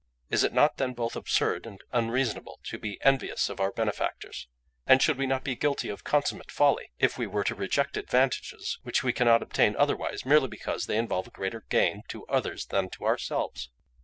[0.31, 4.47] Is it not then both absurd and unreasonable to be envious of our benefactors?
[4.87, 8.79] And should we not be guilty of consummate folly if we were to reject advantages
[8.81, 12.89] which we cannot obtain otherwise, merely because they involve a greater gain to others than
[12.89, 13.69] to ourselves?